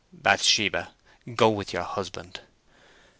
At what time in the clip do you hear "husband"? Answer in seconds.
1.83-2.39